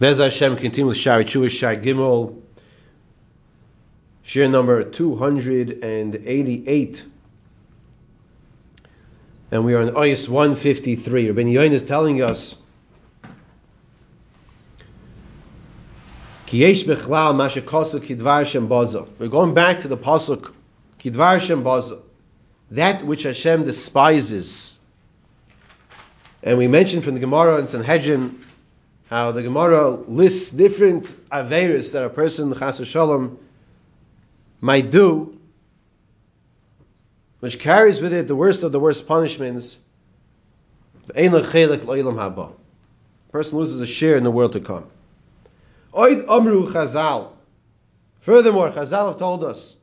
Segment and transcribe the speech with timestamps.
[0.00, 2.40] Bez Hashem continue with Shaarei Teshuvah Shai Gimel,
[4.22, 7.04] share number 288.
[9.50, 11.26] And we are on Oyas 153.
[11.26, 12.56] Rabbeinu Yonah is telling us
[16.50, 16.74] We're
[19.28, 20.54] going back to the pasuk
[20.98, 21.98] Kidvar Shem Baza,
[22.70, 24.80] that which Hashem despises.
[26.42, 28.46] And we mentioned from the Gemara in Sanhedrin
[29.10, 33.40] how the Gemara lists different averis that a person Shalom
[34.60, 35.36] might do,
[37.40, 39.80] which carries with it the worst of the worst punishments.
[41.12, 41.32] A
[43.32, 44.88] person loses a share in the world to come.
[45.92, 47.32] Oid Amru Chazal.
[48.20, 49.74] Furthermore, Chazal have told us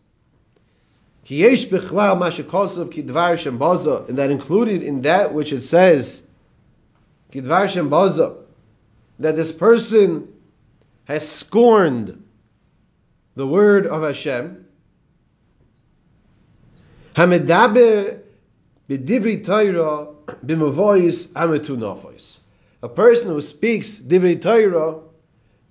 [4.07, 6.23] and that included in that which it says
[7.33, 8.46] Kidvar Shem Baza
[9.19, 10.33] that this person
[11.05, 12.23] has scorned
[13.35, 14.65] the word of Hashem.
[22.83, 24.99] A person who speaks divri Torah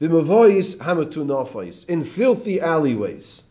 [0.01, 3.43] nafos in filthy alleyways.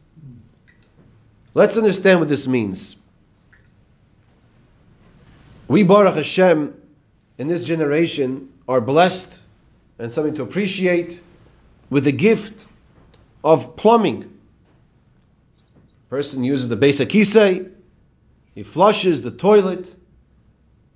[1.54, 2.98] Let's understand what this means.
[5.68, 6.76] We Baruch Hashem
[7.38, 9.35] in this generation are blessed
[10.00, 11.22] and something to appreciate
[11.90, 12.68] with the gift
[13.44, 14.32] of plumbing.
[16.10, 17.72] Person uses the basic kisei,
[18.54, 19.94] he flushes the toilet,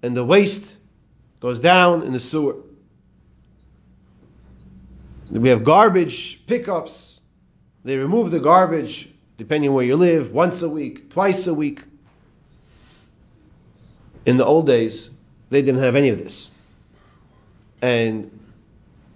[0.01, 0.77] and the waste
[1.39, 2.55] goes down in the sewer.
[5.29, 7.19] We have garbage pickups.
[7.83, 11.81] They remove the garbage depending where you live, once a week, twice a week.
[14.25, 15.09] In the old days,
[15.49, 16.51] they didn't have any of this.
[17.81, 18.38] And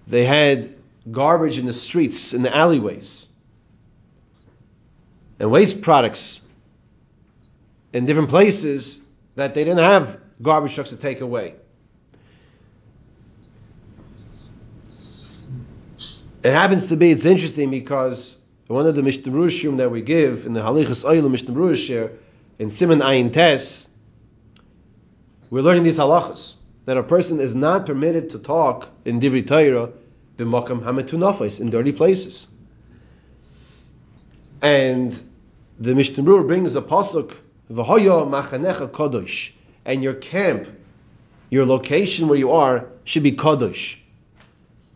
[0.07, 0.75] they had
[1.09, 3.27] garbage in the streets, in the alleyways,
[5.39, 6.41] and waste products
[7.91, 8.99] in different places
[9.35, 11.55] that they didn't have garbage trucks to take away.
[16.43, 20.53] It happens to be, it's interesting because one of the Mishnah that we give in
[20.53, 22.09] the Halichas Oil Mishnah
[22.59, 23.87] in Simon Ayin Tes,
[25.49, 26.55] we're learning these halachas
[26.85, 29.89] that a person is not permitted to talk in Divri Torah
[30.37, 32.47] b'makam hametunafis in dirty places.
[34.61, 35.21] And
[35.79, 37.35] the Mishnah brings a pasuk
[37.71, 39.51] v'hoya machanecha kodosh,
[39.85, 40.67] and your camp,
[41.49, 43.97] your location where you are should be kodosh.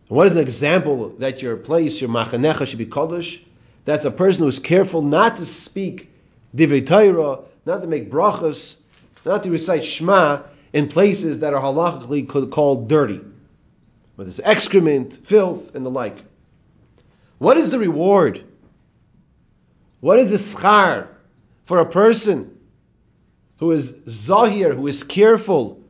[0.08, 3.40] what is an example that your place, your machanecha, should be kodosh?
[3.84, 6.10] That's a person who is careful not to speak
[6.54, 8.76] divrei Torah, not to make brachas,
[9.24, 10.42] not to recite Shema
[10.72, 13.20] in places that are halachically called dirty,
[14.16, 16.16] whether it's excrement, filth, and the like.
[17.38, 18.42] What is the reward?
[20.00, 21.08] What is the schar
[21.64, 22.58] for a person
[23.58, 25.82] who is zahir, who is careful?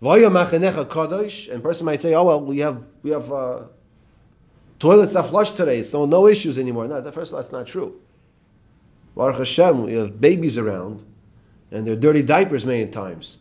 [0.00, 3.62] And person might say, "Oh well, we have we have uh,
[4.78, 5.78] Toilets that flush today.
[5.78, 6.86] It's no, issues anymore.
[6.86, 7.98] No, first all, that's not true.
[9.14, 11.02] Baruch Hashem, we have babies around,
[11.70, 13.38] and they're dirty diapers many times.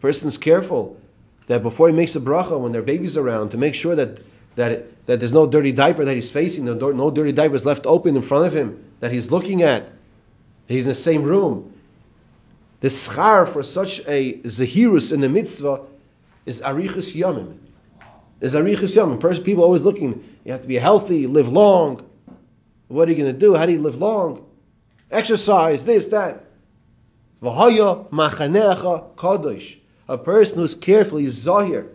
[0.00, 0.98] Person's careful
[1.46, 4.20] that before he makes a bracha, when their baby's around, to make sure that
[4.56, 7.86] that it, that there's no dirty diaper that he's facing, no, no dirty diapers left
[7.86, 9.90] open in front of him that he's looking at.
[10.66, 11.72] He's in the same room.
[12.80, 15.82] The schar for such a zahirus in the mitzvah
[16.44, 17.58] is arichas yamim.
[18.40, 19.44] Is arichas yamim.
[19.44, 22.08] People always looking you have to be healthy, live long.
[22.88, 23.54] What are you going to do?
[23.54, 24.46] How do you live long?
[25.10, 26.44] Exercise, this, that.
[27.42, 29.76] V'haya machanecha kadosh.
[30.08, 31.88] A person who's careful, carefully zahir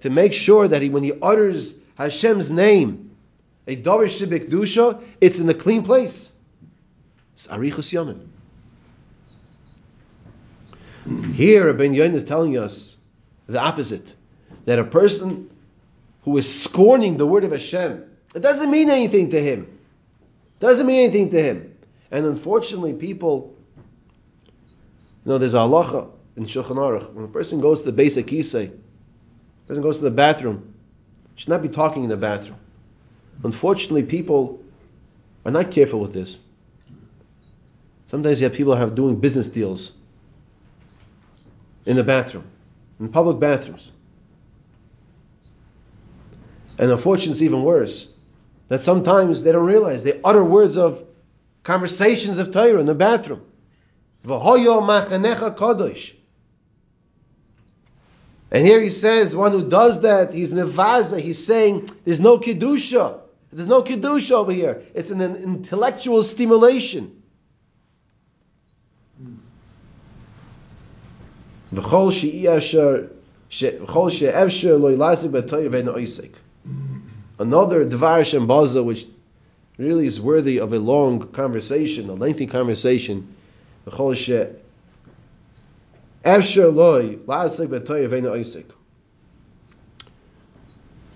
[0.00, 3.16] to make sure that he, when he utters Hashem's name,
[3.66, 6.32] a davar shebikdusha, it's in a clean place.
[7.34, 7.90] It's arichus.
[11.32, 12.96] Here, Rabbeinu Yonah is telling us
[13.46, 14.14] the opposite.
[14.64, 15.50] That a person
[16.24, 18.04] who is scorning the word of Hashem,
[18.34, 19.78] it doesn't mean anything to him.
[20.60, 21.76] Doesn't mean anything to him.
[22.10, 23.54] And unfortunately, people,
[25.24, 27.12] you know, there's a halacha in Shulchan Aruch.
[27.12, 28.70] When a person goes to the basic kisei,
[29.66, 30.72] person goes to the bathroom,
[31.34, 32.58] should not be talking in the bathroom.
[33.44, 34.60] Unfortunately, people
[35.44, 36.40] are not careful with this.
[38.06, 39.92] Sometimes you have people have doing business deals
[41.84, 42.44] in the bathroom,
[42.98, 43.90] in public bathrooms.
[46.78, 48.06] And unfortunately, it's even worse.
[48.68, 51.04] That sometimes they don't realize they utter words of
[51.64, 53.42] conversations of Torah in the bathroom.
[54.24, 56.14] machanecha kadosh.
[58.50, 63.20] And here he says, one who does that, he's mevaza, he's saying, there's no kedusha.
[63.52, 64.82] There's no kedusha over here.
[64.94, 67.22] It's an intellectual stimulation.
[77.38, 79.06] Another Dvar Hashem Baza, which
[79.76, 83.34] really is worthy of a long conversation, a lengthy conversation.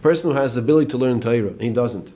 [0.03, 2.13] Person who has the ability to learn Torah, he doesn't.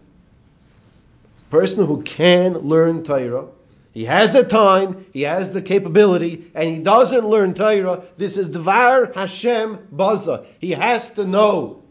[1.50, 3.46] Person who can learn Torah,
[3.92, 8.02] he has the time, he has the capability, and he doesn't learn Torah.
[8.16, 10.44] This is Dvar Hashem Baza.
[10.58, 11.82] He has to know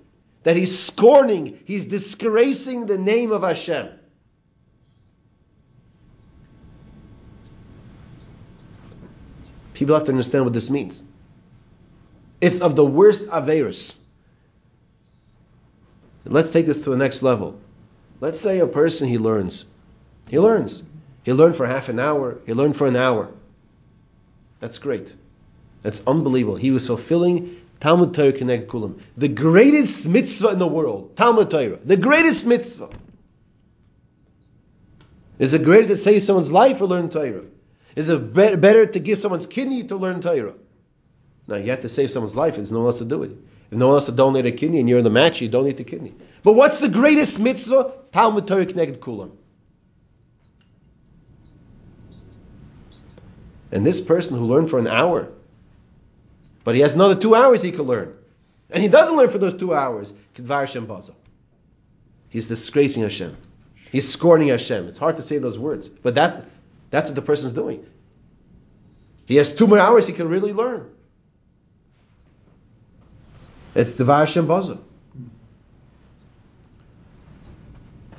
[0.44, 3.90] that he's scorning, he's disgracing the name of Hashem.
[9.76, 11.04] People have to understand what this means.
[12.42, 13.98] It's of the worst Averis.
[16.24, 17.60] Let's take this to the next level.
[18.22, 19.66] Let's say a person he learns.
[20.28, 20.82] He learns.
[21.24, 22.40] He learned for half an hour.
[22.46, 23.30] He learned for an hour.
[24.60, 25.14] That's great.
[25.84, 26.56] That's unbelievable.
[26.56, 29.00] He was fulfilling Talmud Torah K'neged Kulam.
[29.18, 31.16] The greatest mitzvah in the world.
[31.18, 31.80] Talmud Torah.
[31.84, 32.90] The greatest mitzvah.
[35.38, 37.44] Is it greater to save someone's life or learn Torah?
[37.96, 40.54] Is it better to give someone's kidney to learn Torah?
[41.48, 42.56] Now you have to save someone's life.
[42.56, 43.32] There's no one else to do it.
[43.72, 45.78] If no one else to donate a kidney and you're in the match, you donate
[45.78, 46.14] the kidney.
[46.44, 47.94] But what's the greatest mitzvah?
[48.12, 49.32] Talmud Torah k'neged kulam.
[53.72, 55.30] And this person who learned for an hour,
[56.64, 58.14] but he has another two hours he could learn,
[58.70, 60.90] and he doesn't learn for those two hours, Kedvar Hashem.
[62.30, 63.36] He's disgracing Hashem.
[63.92, 64.88] He's scorning Hashem.
[64.88, 66.46] It's hard to say those words, but that
[66.90, 67.86] that's what the person's doing.
[69.26, 70.90] He has two more hours he can really learn.
[73.74, 74.78] It's Devar Hashem Baza.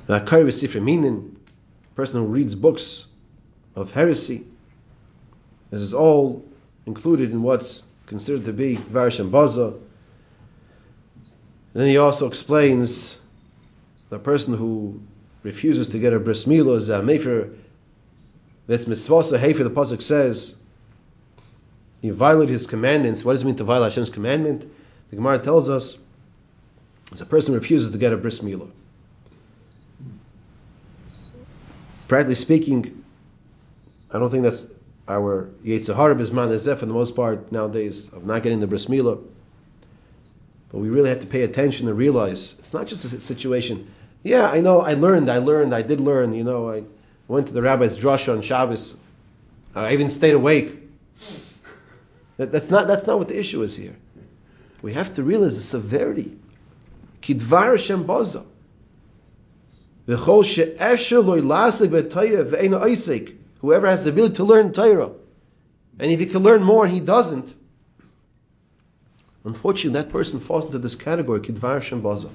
[0.05, 1.35] The Akari Sifri meaning,
[1.95, 3.07] person who reads books
[3.75, 4.45] of heresy,
[5.71, 6.45] this is all
[6.85, 9.73] included in what's considered to be Devar Hashem Baza.
[11.73, 13.17] then he also explains
[14.09, 15.01] the person who
[15.43, 17.53] refuses to get a bris milah is a mefer
[18.67, 19.63] that's mitzvah hefer.
[19.63, 20.53] The pasuk says
[22.01, 23.23] he violated his commandments.
[23.25, 24.65] What does it mean to violate Hashem's commandment?
[25.09, 25.97] The Gemara tells us
[27.11, 28.69] it's a person refuses to get a bris milah.
[32.07, 33.03] Practically speaking,
[34.11, 34.65] I don't think that's
[35.07, 39.21] our Yetzirah Bisman Ezeh for the most part nowadays of not getting the bris milah.
[40.71, 43.89] But we really have to pay attention and realize it's not just a situation.
[44.23, 46.83] Yeah, I know, I learned, I learned, I did learn, you know, I
[47.27, 48.95] went to the rabbi's drasha on Shabbos.
[49.75, 50.75] Uh, I even stayed awake.
[52.37, 53.95] That, that's not that's not what the issue is here.
[54.81, 56.37] We have to realize the severity.
[57.21, 58.45] Kidvar Hashem baza.
[63.59, 65.11] Whoever has the ability to learn Torah,
[65.99, 67.53] and if he can learn more and he doesn't,
[69.43, 72.29] unfortunately that person falls into this category, Kidvar Hashem baza.